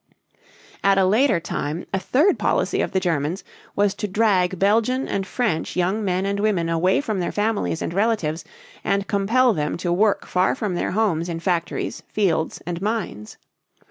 At 0.83 0.97
a 0.97 1.05
later 1.05 1.39
time, 1.39 1.85
a 1.93 1.99
third 1.99 2.39
policy 2.39 2.81
of 2.81 2.91
the 2.91 2.99
Germans 2.99 3.43
was 3.75 3.93
to 3.93 4.07
drag 4.07 4.57
Belgian 4.57 5.07
and 5.07 5.27
French 5.27 5.75
young 5.75 6.03
men 6.03 6.25
and 6.25 6.39
women 6.39 6.69
away 6.69 7.01
from 7.01 7.19
their 7.19 7.31
families 7.31 7.83
and 7.83 7.93
relatives 7.93 8.43
and 8.83 9.05
compel 9.07 9.53
them 9.53 9.77
to 9.77 9.93
work 9.93 10.25
far 10.25 10.55
from 10.55 10.73
their 10.73 10.93
homes 10.93 11.29
in 11.29 11.39
factories, 11.39 12.01
fields, 12.07 12.63
and 12.65 12.81
mines. 12.81 13.37